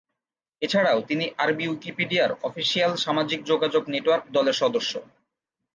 এছাড়াও, 0.61 0.99
তিনি 1.01 1.25
আরবি 1.37 1.65
উইকিপিডিয়ার 1.67 2.31
অফিসিয়াল 2.43 2.91
সামাজিক 2.95 3.39
যোগাযোগ 3.43 3.83
নেটওয়ার্ক 3.87 4.25
দলের 4.33 4.55
সদস্য। 4.61 4.93